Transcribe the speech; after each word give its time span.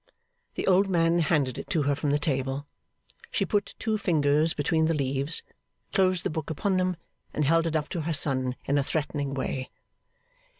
The 0.55 0.65
old 0.65 0.89
man 0.89 1.19
handed 1.19 1.59
it 1.59 1.69
to 1.69 1.83
her 1.83 1.93
from 1.93 2.09
the 2.09 2.17
table. 2.17 2.65
She 3.29 3.45
put 3.45 3.75
two 3.77 3.99
fingers 3.99 4.55
between 4.55 4.85
the 4.85 4.95
leaves, 4.95 5.43
closed 5.93 6.23
the 6.23 6.31
book 6.31 6.49
upon 6.49 6.77
them, 6.77 6.97
and 7.35 7.45
held 7.45 7.67
it 7.67 7.75
up 7.75 7.87
to 7.89 8.01
her 8.01 8.13
son 8.13 8.55
in 8.65 8.79
a 8.79 8.83
threatening 8.83 9.35
way. 9.35 9.69